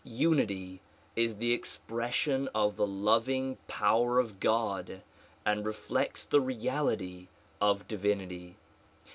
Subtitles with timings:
[0.03, 0.81] Unity
[1.15, 5.03] is the expression of the loving power of God
[5.45, 7.27] and reflects the reality
[7.61, 8.55] of divinity.